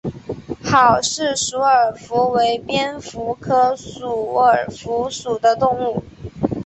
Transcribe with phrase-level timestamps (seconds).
[0.63, 6.03] 郝氏鼠耳蝠为蝙蝠科鼠耳蝠属的动物。